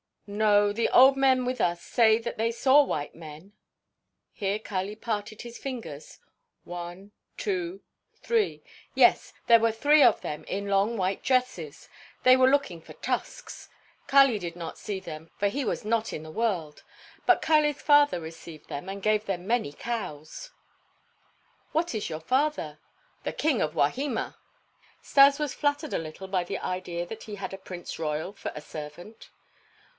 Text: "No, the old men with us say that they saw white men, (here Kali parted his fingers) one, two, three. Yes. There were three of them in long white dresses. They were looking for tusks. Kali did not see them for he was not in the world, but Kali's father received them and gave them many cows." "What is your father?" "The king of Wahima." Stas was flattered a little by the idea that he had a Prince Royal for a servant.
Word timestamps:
"No, 0.25 0.71
the 0.71 0.87
old 0.89 1.17
men 1.17 1.43
with 1.43 1.59
us 1.59 1.81
say 1.81 2.17
that 2.17 2.37
they 2.37 2.51
saw 2.53 2.81
white 2.81 3.13
men, 3.13 3.51
(here 4.31 4.57
Kali 4.59 4.95
parted 4.95 5.41
his 5.41 5.57
fingers) 5.59 6.19
one, 6.63 7.11
two, 7.37 7.83
three. 8.23 8.63
Yes. 8.95 9.33
There 9.47 9.59
were 9.59 9.73
three 9.73 10.01
of 10.01 10.21
them 10.21 10.45
in 10.45 10.69
long 10.69 10.95
white 10.97 11.21
dresses. 11.21 11.89
They 12.23 12.37
were 12.37 12.49
looking 12.49 12.81
for 12.81 12.93
tusks. 12.93 13.69
Kali 14.07 14.39
did 14.39 14.55
not 14.55 14.77
see 14.77 15.01
them 15.01 15.29
for 15.37 15.49
he 15.49 15.65
was 15.65 15.83
not 15.85 16.13
in 16.13 16.23
the 16.23 16.31
world, 16.31 16.81
but 17.27 17.41
Kali's 17.43 17.81
father 17.81 18.19
received 18.21 18.69
them 18.69 18.87
and 18.89 19.03
gave 19.03 19.25
them 19.25 19.45
many 19.45 19.73
cows." 19.73 20.49
"What 21.73 21.93
is 21.93 22.09
your 22.09 22.21
father?" 22.21 22.79
"The 23.23 23.33
king 23.33 23.61
of 23.61 23.75
Wahima." 23.75 24.37
Stas 25.03 25.37
was 25.37 25.53
flattered 25.53 25.93
a 25.93 25.99
little 25.99 26.29
by 26.29 26.43
the 26.45 26.57
idea 26.57 27.05
that 27.05 27.23
he 27.23 27.35
had 27.35 27.53
a 27.53 27.57
Prince 27.57 27.99
Royal 27.99 28.31
for 28.33 28.51
a 28.55 28.61
servant. 28.61 29.29